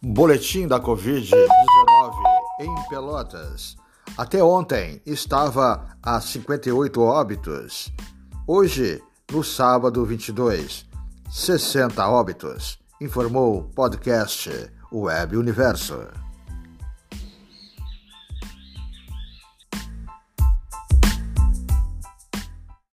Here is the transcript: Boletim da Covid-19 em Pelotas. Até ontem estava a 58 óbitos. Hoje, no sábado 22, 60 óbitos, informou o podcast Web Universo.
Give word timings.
Boletim 0.00 0.68
da 0.68 0.78
Covid-19 0.78 1.32
em 2.60 2.88
Pelotas. 2.88 3.76
Até 4.16 4.40
ontem 4.42 5.02
estava 5.04 5.88
a 6.00 6.20
58 6.20 7.02
óbitos. 7.02 7.92
Hoje, 8.46 9.02
no 9.32 9.42
sábado 9.42 10.04
22, 10.04 10.86
60 11.28 12.08
óbitos, 12.08 12.78
informou 13.00 13.58
o 13.58 13.64
podcast 13.64 14.70
Web 14.92 15.36
Universo. 15.36 16.06